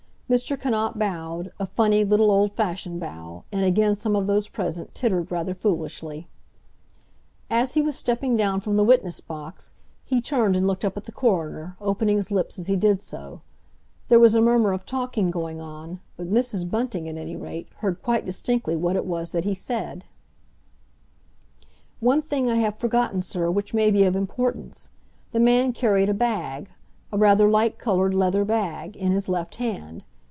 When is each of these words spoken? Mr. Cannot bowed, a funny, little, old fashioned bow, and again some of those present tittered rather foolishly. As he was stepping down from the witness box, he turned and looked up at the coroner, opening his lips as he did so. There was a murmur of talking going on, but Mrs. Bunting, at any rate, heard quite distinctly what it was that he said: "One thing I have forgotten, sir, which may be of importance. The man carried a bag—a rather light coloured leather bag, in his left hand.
Mr. 0.37 0.57
Cannot 0.57 0.97
bowed, 0.97 1.51
a 1.59 1.65
funny, 1.65 2.05
little, 2.05 2.31
old 2.31 2.53
fashioned 2.53 3.01
bow, 3.01 3.43
and 3.51 3.65
again 3.65 3.97
some 3.97 4.15
of 4.15 4.27
those 4.27 4.47
present 4.47 4.95
tittered 4.95 5.29
rather 5.29 5.53
foolishly. 5.53 6.25
As 7.49 7.73
he 7.73 7.81
was 7.81 7.97
stepping 7.97 8.37
down 8.37 8.61
from 8.61 8.77
the 8.77 8.83
witness 8.85 9.19
box, 9.19 9.73
he 10.05 10.21
turned 10.21 10.55
and 10.55 10.65
looked 10.65 10.85
up 10.85 10.95
at 10.95 11.03
the 11.03 11.11
coroner, 11.11 11.75
opening 11.81 12.15
his 12.15 12.31
lips 12.31 12.57
as 12.57 12.67
he 12.67 12.77
did 12.77 13.01
so. 13.01 13.41
There 14.07 14.21
was 14.21 14.33
a 14.33 14.39
murmur 14.39 14.71
of 14.71 14.85
talking 14.85 15.31
going 15.31 15.59
on, 15.59 15.99
but 16.15 16.29
Mrs. 16.29 16.71
Bunting, 16.71 17.09
at 17.09 17.17
any 17.17 17.35
rate, 17.35 17.67
heard 17.79 18.01
quite 18.01 18.23
distinctly 18.23 18.77
what 18.77 18.95
it 18.95 19.03
was 19.05 19.33
that 19.33 19.43
he 19.43 19.53
said: 19.53 20.05
"One 21.99 22.21
thing 22.21 22.49
I 22.49 22.55
have 22.55 22.77
forgotten, 22.77 23.21
sir, 23.21 23.51
which 23.51 23.73
may 23.73 23.91
be 23.91 24.05
of 24.05 24.15
importance. 24.15 24.91
The 25.33 25.41
man 25.41 25.73
carried 25.73 26.07
a 26.07 26.13
bag—a 26.13 27.17
rather 27.17 27.49
light 27.49 27.77
coloured 27.77 28.13
leather 28.13 28.45
bag, 28.45 28.95
in 28.95 29.11
his 29.11 29.27
left 29.27 29.55
hand. 29.55 30.05